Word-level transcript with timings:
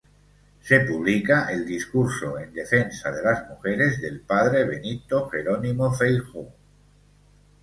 Se 0.63 0.79
publica 0.79 1.47
"El 1.51 1.63
discurso 1.67 2.39
en 2.39 2.51
defensa 2.53 3.11
de 3.11 3.21
las 3.21 3.47
mujeres", 3.47 4.01
del 4.01 4.21
padre 4.21 4.63
Benito 4.63 5.29
Jerónimo 5.29 5.91
Feijoo. 5.93 6.51